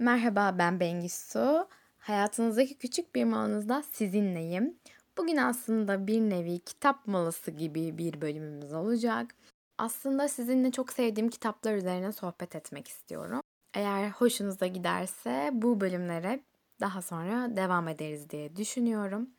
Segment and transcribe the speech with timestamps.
[0.00, 1.68] Merhaba ben Bengisu.
[1.98, 4.78] Hayatınızdaki küçük bir molanızda sizinleyim.
[5.18, 9.34] Bugün aslında bir nevi kitap molası gibi bir bölümümüz olacak.
[9.78, 13.40] Aslında sizinle çok sevdiğim kitaplar üzerine sohbet etmek istiyorum.
[13.74, 16.40] Eğer hoşunuza giderse bu bölümlere
[16.80, 19.30] daha sonra devam ederiz diye düşünüyorum.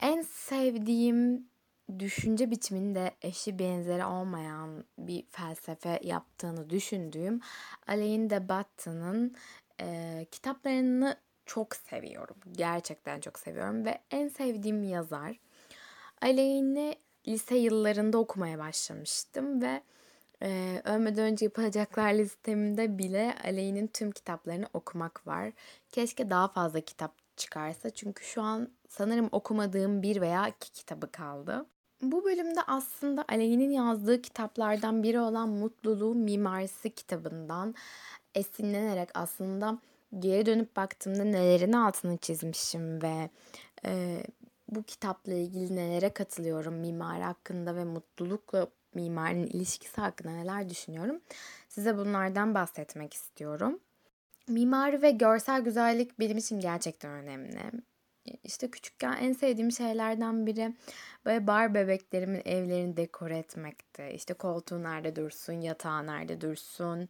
[0.00, 1.48] En sevdiğim
[1.98, 7.40] düşünce biçiminde eşi benzeri olmayan bir felsefe yaptığını düşündüğüm
[7.86, 9.36] Alain de Botton'ın
[9.80, 12.36] e, kitaplarını çok seviyorum.
[12.52, 15.36] Gerçekten çok seviyorum ve en sevdiğim yazar.
[16.22, 16.96] Alain'i
[17.28, 19.82] lise yıllarında okumaya başlamıştım ve
[20.42, 25.52] e, ölmeden önce yapacaklar listemde bile Alain'in tüm kitaplarını okumak var.
[25.92, 31.66] Keşke daha fazla kitap çıkarsa çünkü şu an sanırım okumadığım bir veya iki kitabı kaldı.
[32.02, 37.74] Bu bölümde aslında Aleyh'in yazdığı kitaplardan biri olan Mutluluğu Mimarisi kitabından
[38.34, 39.78] esinlenerek aslında
[40.18, 43.30] geri dönüp baktığımda nelerin altını çizmişim ve
[43.86, 44.22] e,
[44.68, 51.20] bu kitapla ilgili nelere katılıyorum mimari hakkında ve mutlulukla mimarinin ilişkisi hakkında neler düşünüyorum.
[51.68, 53.80] Size bunlardan bahsetmek istiyorum.
[54.48, 57.60] Mimari ve görsel güzellik benim için gerçekten önemli.
[58.44, 60.74] İşte küçükken en sevdiğim şeylerden biri
[61.24, 64.10] böyle bar bebeklerimin evlerini dekore etmekti.
[64.14, 67.08] İşte koltuğu nerede dursun, yatağı nerede dursun.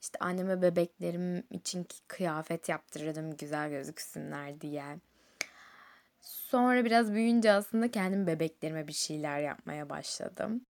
[0.00, 4.84] İşte anneme bebeklerim için kıyafet yaptırırdım güzel gözüksünler diye.
[6.20, 10.66] Sonra biraz büyüyünce aslında kendim bebeklerime bir şeyler yapmaya başladım.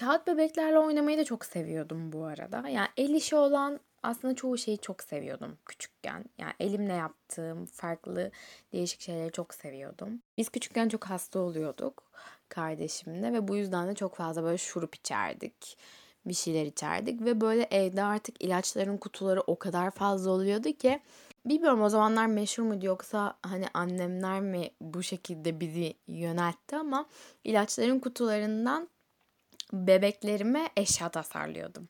[0.00, 2.68] Kağıt bebeklerle oynamayı da çok seviyordum bu arada.
[2.68, 6.24] Yani el işi olan aslında çoğu şeyi çok seviyordum küçükken.
[6.38, 8.30] Yani elimle yaptığım farklı
[8.72, 10.22] değişik şeyleri çok seviyordum.
[10.38, 12.12] Biz küçükken çok hasta oluyorduk
[12.48, 15.78] kardeşimle ve bu yüzden de çok fazla böyle şurup içerdik.
[16.26, 21.00] Bir şeyler içerdik ve böyle evde artık ilaçların kutuları o kadar fazla oluyordu ki
[21.46, 27.06] bilmiyorum o zamanlar meşhur muydu yoksa hani annemler mi bu şekilde bizi yöneltti ama
[27.44, 28.88] ilaçların kutularından
[29.72, 31.88] bebeklerime eşya tasarlıyordum.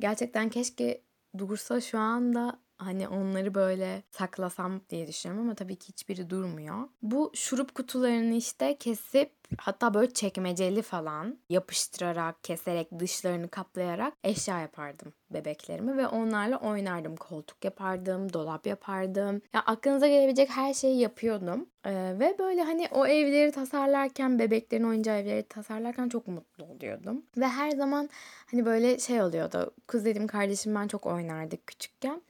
[0.00, 1.02] Gerçekten keşke
[1.38, 6.88] dursa şu anda hani onları böyle saklasam diye düşünüyorum ama tabii ki hiçbiri durmuyor.
[7.02, 15.12] Bu şurup kutularını işte kesip hatta böyle çekmeceli falan yapıştırarak, keserek, dışlarını kaplayarak eşya yapardım
[15.34, 17.16] bebeklerimi ve onlarla oynardım.
[17.16, 19.42] Koltuk yapardım, dolap yapardım.
[19.52, 21.66] Ya aklınıza gelebilecek her şeyi yapıyordum.
[21.84, 27.22] Ee, ve böyle hani o evleri tasarlarken, bebeklerin oyuncağı evleri tasarlarken çok mutlu oluyordum.
[27.36, 28.08] Ve her zaman
[28.50, 29.74] hani böyle şey oluyordu.
[29.86, 32.22] Kız dedim kardeşim ben çok oynardık küçükken.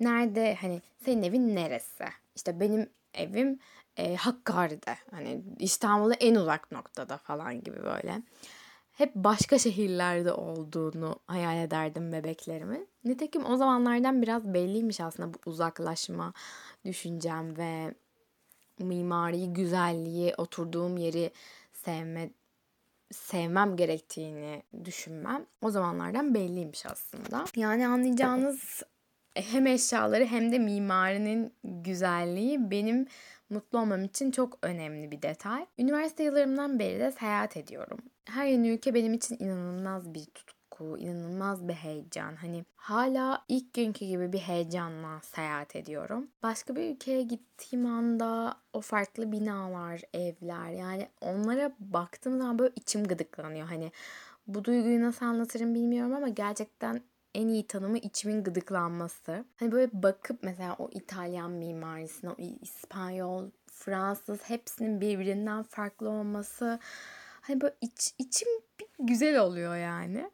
[0.00, 2.04] Nerede hani senin evin neresi?
[2.36, 3.58] İşte benim evim
[3.96, 4.96] e, Hakkari'de.
[5.10, 8.22] Hani İstanbul'a en uzak noktada falan gibi böyle.
[8.94, 12.86] Hep başka şehirlerde olduğunu hayal ederdim bebeklerimi.
[13.04, 16.32] Nitekim o zamanlardan biraz belliymiş aslında bu uzaklaşma
[16.84, 17.94] düşüncem ve
[18.78, 21.30] mimari güzelliği, oturduğum yeri
[21.72, 22.30] sevme
[23.12, 27.44] sevmem gerektiğini düşünmem o zamanlardan belliymiş aslında.
[27.56, 28.82] Yani anlayacağınız
[29.34, 33.06] hem eşyaları hem de mimarinin güzelliği benim
[33.50, 35.66] mutlu olmam için çok önemli bir detay.
[35.78, 37.98] Üniversite yıllarımdan beri de seyahat ediyorum.
[38.24, 42.36] Her yeni ülke benim için inanılmaz bir tutku, inanılmaz bir heyecan.
[42.36, 46.28] Hani hala ilk günkü gibi bir heyecanla seyahat ediyorum.
[46.42, 53.04] Başka bir ülkeye gittiğim anda o farklı binalar, evler yani onlara baktığım zaman böyle içim
[53.04, 53.68] gıdıklanıyor.
[53.68, 53.92] Hani
[54.46, 57.02] bu duyguyu nasıl anlatırım bilmiyorum ama gerçekten
[57.34, 59.44] en iyi tanımı içimin gıdıklanması.
[59.56, 66.78] Hani böyle bakıp mesela o İtalyan mimarisine, o İspanyol, Fransız hepsinin birbirinden farklı olması.
[67.46, 68.48] Hani böyle iç, içim
[68.98, 70.30] güzel oluyor yani.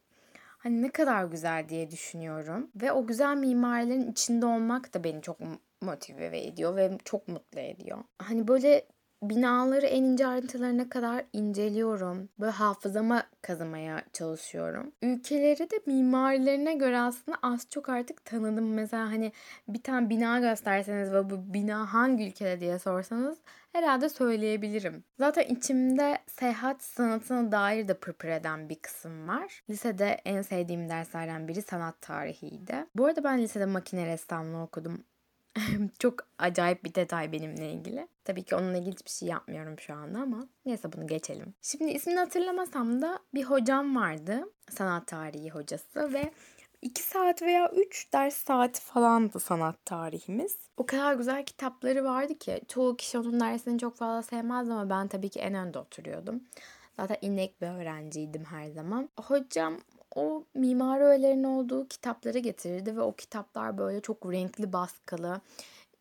[0.59, 2.71] Hani ne kadar güzel diye düşünüyorum.
[2.75, 5.39] Ve o güzel mimarilerin içinde olmak da beni çok
[5.81, 7.99] motive ediyor ve çok mutlu ediyor.
[8.19, 8.87] Hani böyle
[9.23, 12.29] binaları en ince ayrıntılarına kadar inceliyorum.
[12.41, 14.93] Böyle hafızama kazımaya çalışıyorum.
[15.03, 18.75] Ülkeleri de mimarilerine göre aslında az çok artık tanıdım.
[18.75, 19.33] Mesela hani
[19.69, 23.39] bir tane bina gösterseniz ve bu bina hangi ülkede diye sorsanız
[23.73, 25.05] herhalde söyleyebilirim.
[25.19, 29.63] Zaten içimde seyahat sanatına dair de pırpır eden bir kısım var.
[29.71, 32.87] Lisede en sevdiğim derslerden biri sanat tarihiydi.
[32.95, 35.05] Bu arada ben lisede makine ressamlığı okudum.
[35.99, 38.09] Çok acayip bir detay benimle ilgili.
[38.25, 41.55] Tabii ki onunla ilgili hiçbir şey yapmıyorum şu anda ama neyse bunu geçelim.
[41.63, 44.53] Şimdi ismini hatırlamasam da bir hocam vardı.
[44.71, 46.33] Sanat tarihi hocası ve
[46.83, 50.57] 2 saat veya 3 ders saati falandı sanat tarihimiz.
[50.77, 55.09] O kadar güzel kitapları vardı ki çoğu kişi onun dersini çok fazla sevmezdi ama ben
[55.09, 56.43] tabii ki en önde oturuyordum.
[56.97, 59.09] Zaten inek bir öğrenciydim her zaman.
[59.21, 59.79] Hocam
[60.15, 65.41] o mimari öğelerin olduğu kitapları getirirdi ve o kitaplar böyle çok renkli baskılı.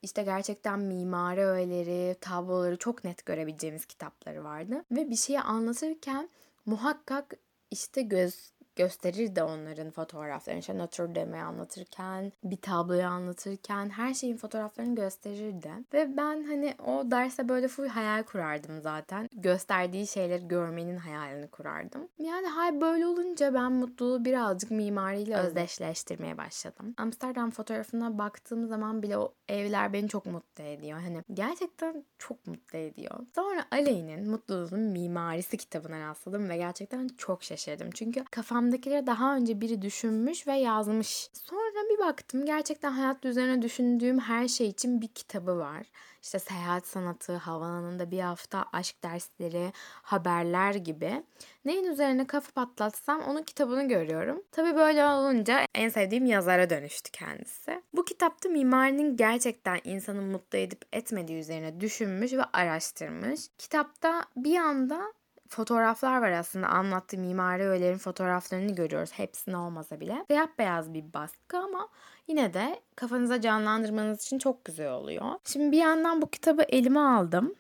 [0.02, 4.84] İşte gerçekten mimari öğeleri, tabloları çok net görebileceğimiz kitapları vardı.
[4.92, 6.30] Ve bir şeyi anlatırken
[6.66, 7.34] muhakkak
[7.72, 10.60] işte göz gösterir de onların fotoğraflarını.
[10.60, 15.72] İşte Notre Dame'i anlatırken, bir tabloyu anlatırken her şeyin fotoğraflarını gösterirdi.
[15.94, 19.30] Ve ben hani o derse böyle full hayal kurardım zaten.
[19.34, 22.08] Gösterdiği şeyleri görmenin hayalini kurardım.
[22.20, 26.94] Yani hay böyle olunca ben mutluluğu birazcık mimariyle özdeşleştirmeye başladım.
[26.98, 31.00] Amsterdam fotoğrafına baktığım zaman bile o evler beni çok mutlu ediyor.
[31.00, 33.20] Hani gerçekten çok mutlu ediyor.
[33.36, 37.90] Sonra Aley'nin Mutluluğun Mimarisi kitabına rastladım ve gerçekten çok şaşırdım.
[37.92, 41.30] Çünkü kafam kafamdakileri daha önce biri düşünmüş ve yazmış.
[41.34, 45.86] Sonra bir baktım gerçekten hayat üzerine düşündüğüm her şey için bir kitabı var.
[46.22, 49.72] İşte seyahat sanatı, havalanında bir hafta aşk dersleri,
[50.02, 51.24] haberler gibi.
[51.66, 54.44] Neyin üzerine kafa patlatsam onun kitabını görüyorum.
[54.52, 57.82] Tabii böyle olunca en sevdiğim yazara dönüştü kendisi.
[57.94, 63.42] Bu kitapta mimarinin gerçekten insanı mutlu edip etmediği üzerine düşünmüş ve araştırmış.
[63.58, 65.14] Kitapta bir anda
[65.50, 69.12] fotoğraflar var aslında anlattığı mimari öğelerin fotoğraflarını görüyoruz.
[69.14, 70.26] Hepsini olmasa bile.
[70.28, 71.88] Siyah beyaz bir baskı ama
[72.28, 75.26] yine de kafanıza canlandırmanız için çok güzel oluyor.
[75.46, 77.56] Şimdi bir yandan bu kitabı elime aldım.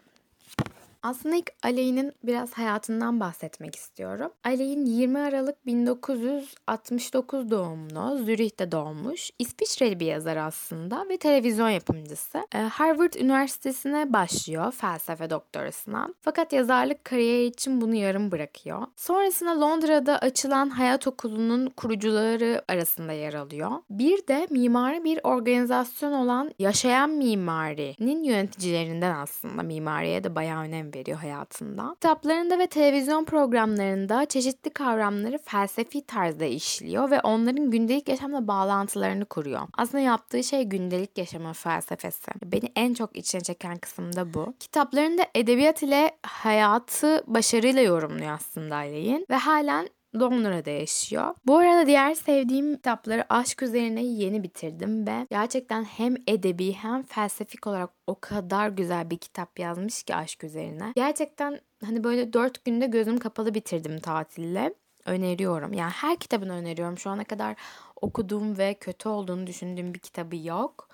[1.03, 4.31] Aslında ilk Aley'nin biraz hayatından bahsetmek istiyorum.
[4.43, 9.31] Aley'in 20 Aralık 1969 doğumlu, Zürih'te doğmuş.
[9.39, 12.47] İsviçreli bir yazar aslında ve televizyon yapımcısı.
[12.55, 16.07] Ee, Harvard Üniversitesi'ne başlıyor felsefe doktorasına.
[16.21, 18.81] Fakat yazarlık kariyeri için bunu yarım bırakıyor.
[18.95, 23.71] Sonrasında Londra'da açılan Hayat Okulu'nun kurucuları arasında yer alıyor.
[23.89, 31.17] Bir de mimari bir organizasyon olan Yaşayan Mimari'nin yöneticilerinden aslında mimariye de bayağı önem veriyor
[31.17, 31.93] hayatında.
[31.93, 39.61] Kitaplarında ve televizyon programlarında çeşitli kavramları felsefi tarzda işliyor ve onların gündelik yaşamla bağlantılarını kuruyor.
[39.77, 42.31] Aslında yaptığı şey gündelik yaşamın felsefesi.
[42.45, 44.53] Beni en çok içine çeken kısım da bu.
[44.59, 51.35] Kitaplarında edebiyat ile hayatı başarıyla yorumluyor aslında Aleyhin ve halen Londra'da yaşıyor.
[51.45, 57.67] Bu arada diğer sevdiğim kitapları aşk üzerine yeni bitirdim ve gerçekten hem edebi hem felsefik
[57.67, 60.93] olarak o kadar güzel bir kitap yazmış ki aşk üzerine.
[60.95, 64.73] Gerçekten hani böyle dört günde gözüm kapalı bitirdim tatille.
[65.05, 65.73] Öneriyorum.
[65.73, 66.97] Yani her kitabını öneriyorum.
[66.97, 67.55] Şu ana kadar
[68.01, 70.89] okuduğum ve kötü olduğunu düşündüğüm bir kitabı yok.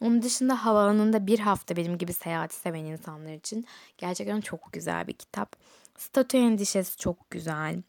[0.00, 3.66] Onun dışında havaalanında bir hafta benim gibi seyahati seven insanlar için
[3.98, 5.56] gerçekten çok güzel bir kitap.
[5.98, 7.82] Statü endişesi çok güzel.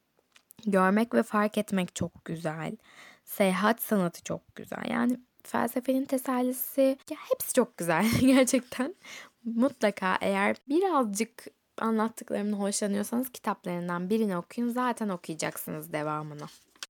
[0.66, 2.78] Görmek ve fark etmek çok güzel.
[3.24, 4.84] Seyahat sanatı çok güzel.
[4.90, 8.96] Yani felsefenin tesellisi ya hepsi çok güzel gerçekten.
[9.44, 11.46] Mutlaka eğer birazcık
[11.78, 14.70] anlattıklarımdan hoşlanıyorsanız kitaplarından birini okuyun.
[14.70, 16.46] Zaten okuyacaksınız devamını.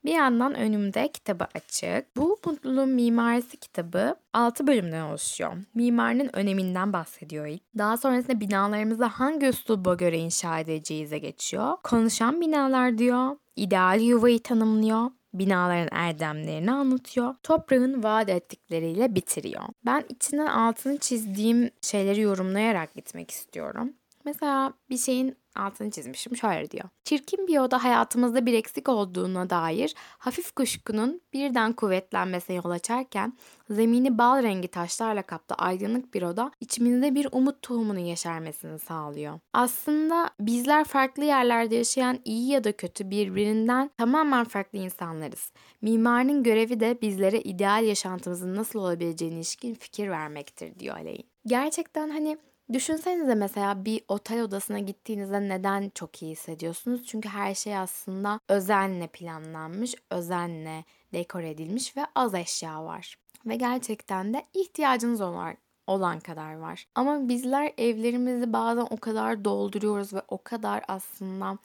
[0.06, 2.18] Bir yandan önümde kitabı açık.
[2.18, 5.54] Bu Mutluluğun Mimarisi kitabı 6 bölümden oluşuyor.
[5.74, 7.62] Mimarinin öneminden bahsediyor ilk.
[7.78, 11.78] Daha sonrasında binalarımızı hangi üsluba göre inşa edeceğize geçiyor.
[11.84, 13.36] Konuşan binalar diyor.
[13.56, 17.36] İdeal yuvayı tanımlıyor binaların erdemlerini anlatıyor.
[17.44, 19.63] Toprağın vaat ettikleriyle bitiriyor.
[19.86, 23.94] Ben içinden altını çizdiğim şeyleri yorumlayarak gitmek istiyorum.
[24.25, 26.89] Mesela bir şeyin altını çizmişim şöyle diyor.
[27.04, 33.33] Çirkin bir oda hayatımızda bir eksik olduğuna dair hafif kuşkunun birden kuvvetlenmesine yol açarken
[33.69, 39.39] zemini bal rengi taşlarla kaplı aydınlık bir oda içimizde bir umut tohumunun yeşermesini sağlıyor.
[39.53, 45.51] Aslında bizler farklı yerlerde yaşayan iyi ya da kötü birbirinden tamamen farklı insanlarız.
[45.82, 51.24] Mimarın görevi de bizlere ideal yaşantımızın nasıl olabileceğine ilişkin fikir vermektir diyor Aleyn.
[51.46, 52.38] Gerçekten hani
[52.74, 57.05] Düşünsenize mesela bir otel odasına gittiğinizde neden çok iyi hissediyorsunuz?
[57.05, 63.17] Çünkü her şey aslında özenle planlanmış, özenle dekor edilmiş ve az eşya var.
[63.45, 65.55] Ve gerçekten de ihtiyacınız olan,
[65.88, 66.88] olan kadar var.
[66.95, 71.57] Ama bizler evlerimizi bazen o kadar dolduruyoruz ve o kadar aslında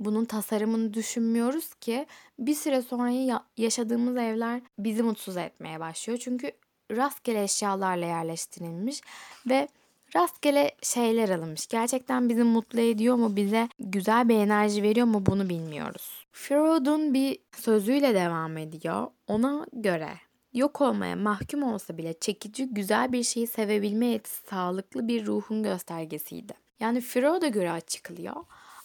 [0.00, 2.06] bunun tasarımını düşünmüyoruz ki
[2.38, 6.18] bir süre sonra yaşadığımız evler bizi mutsuz etmeye başlıyor.
[6.22, 6.52] Çünkü
[6.90, 9.00] rastgele eşyalarla yerleştirilmiş
[9.48, 9.68] ve
[10.16, 11.66] rastgele şeyler alınmış.
[11.66, 16.26] Gerçekten bizi mutlu ediyor mu, bize güzel bir enerji veriyor mu bunu bilmiyoruz.
[16.32, 19.06] Freud'un bir sözüyle devam ediyor.
[19.26, 20.10] Ona göre
[20.52, 26.52] yok olmaya mahkum olsa bile çekici, güzel bir şeyi sevebilme yetisi sağlıklı bir ruhun göstergesiydi.
[26.80, 28.36] Yani Freud'a göre açıklıyor.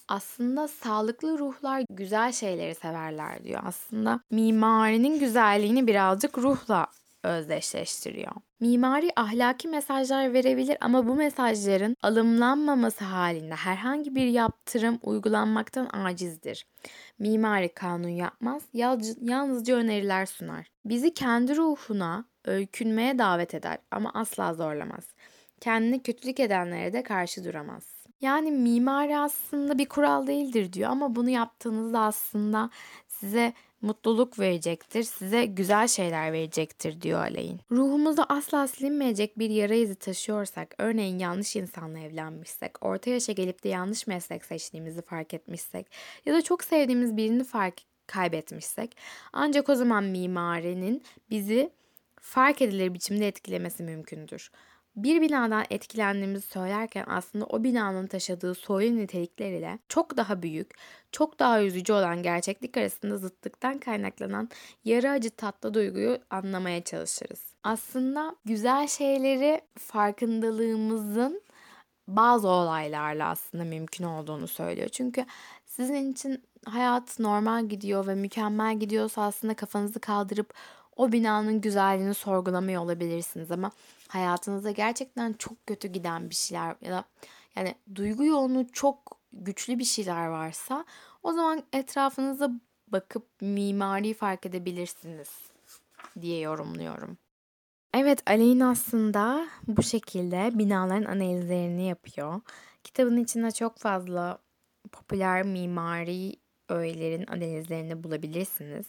[0.08, 3.62] Aslında sağlıklı ruhlar güzel şeyleri severler diyor.
[3.66, 6.88] Aslında mimarinin güzelliğini birazcık ruhla
[7.24, 8.32] özdeşleştiriyor.
[8.60, 16.66] Mimari ahlaki mesajlar verebilir ama bu mesajların alımlanmaması halinde herhangi bir yaptırım uygulanmaktan acizdir.
[17.20, 18.64] Mimari kanun yapmaz,
[19.22, 20.68] yalnızca öneriler sunar.
[20.86, 25.04] Bizi kendi ruhuna öykünmeye davet eder ama asla zorlamaz.
[25.62, 27.94] Kendini kötülük edenlere de karşı duramaz.
[28.22, 32.70] Yani mimari aslında bir kural değildir diyor ama bunu yaptığınızda aslında
[33.08, 33.54] size
[33.84, 37.60] mutluluk verecektir, size güzel şeyler verecektir diyor Aleyhin.
[37.72, 43.70] Ruhumuzda asla silinmeyecek bir yara izi taşıyorsak, örneğin yanlış insanla evlenmişsek, orta yaşa gelip de
[43.70, 45.88] yanlış meslek seçtiğimizi fark etmişsek
[46.26, 47.76] ya da çok sevdiğimiz birini fark
[48.08, 48.98] kaybetmişsek
[49.34, 51.72] ancak o zaman mimarinin bizi
[52.22, 54.52] fark edilir biçimde etkilemesi mümkündür.
[54.96, 60.72] Bir binadan etkilendiğimizi söylerken aslında o binanın taşıdığı soylu nitelikler ile çok daha büyük,
[61.12, 64.50] çok daha üzücü olan gerçeklik arasında zıtlıktan kaynaklanan
[64.86, 67.54] yarı acı tatlı duyguyu anlamaya çalışırız.
[67.64, 71.42] Aslında güzel şeyleri farkındalığımızın
[72.08, 74.90] bazı olaylarla aslında mümkün olduğunu söylüyor.
[74.90, 75.26] Çünkü
[75.66, 80.54] sizin için hayat normal gidiyor ve mükemmel gidiyorsa aslında kafanızı kaldırıp
[80.96, 83.72] o binanın güzelliğini sorgulamıyor olabilirsiniz ama
[84.08, 87.04] hayatınızda gerçekten çok kötü giden bir şeyler ya da
[87.56, 90.86] yani duygu yoğunluğu çok güçlü bir şeyler varsa
[91.24, 92.52] o zaman etrafınıza
[92.88, 95.30] bakıp mimari fark edebilirsiniz
[96.22, 97.18] diye yorumluyorum.
[97.94, 102.42] Evet Aleyhin aslında bu şekilde binaların analizlerini yapıyor.
[102.84, 104.38] Kitabın içinde çok fazla
[104.92, 106.36] popüler mimari
[106.70, 108.86] öğelerin analizlerini bulabilirsiniz.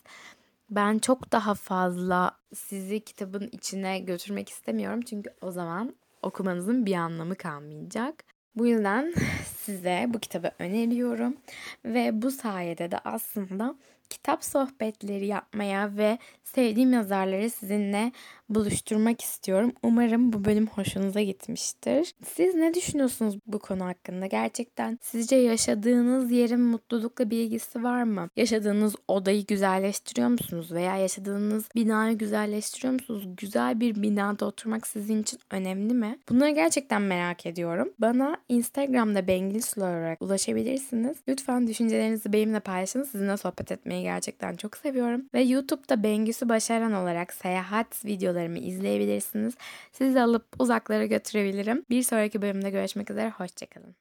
[0.75, 7.37] Ben çok daha fazla sizi kitabın içine götürmek istemiyorum çünkü o zaman okumanızın bir anlamı
[7.37, 8.25] kalmayacak.
[8.57, 9.15] Bu yüzden
[9.57, 11.37] size bu kitabı öneriyorum
[11.85, 13.75] ve bu sayede de aslında
[14.11, 18.13] kitap sohbetleri yapmaya ve sevdiğim yazarları sizinle
[18.55, 19.73] buluşturmak istiyorum.
[19.83, 22.15] Umarım bu bölüm hoşunuza gitmiştir.
[22.35, 24.27] Siz ne düşünüyorsunuz bu konu hakkında?
[24.27, 28.29] Gerçekten sizce yaşadığınız yerin mutlulukla bir ilgisi var mı?
[28.37, 30.73] Yaşadığınız odayı güzelleştiriyor musunuz?
[30.73, 33.29] Veya yaşadığınız binayı güzelleştiriyor musunuz?
[33.37, 36.19] Güzel bir binada oturmak sizin için önemli mi?
[36.29, 37.93] Bunları gerçekten merak ediyorum.
[37.99, 41.17] Bana Instagram'da Bengilis olarak ulaşabilirsiniz.
[41.29, 43.03] Lütfen düşüncelerinizi benimle paylaşın.
[43.03, 45.23] Sizinle sohbet etmeyi gerçekten çok seviyorum.
[45.35, 48.05] Ve YouTube'da Bengüsü Başaran olarak seyahat
[48.45, 49.55] videolarımı izleyebilirsiniz.
[49.93, 51.85] Sizi alıp uzaklara götürebilirim.
[51.91, 53.31] Bir sonraki bölümde görüşmek üzere.
[53.31, 53.95] Hoşçakalın.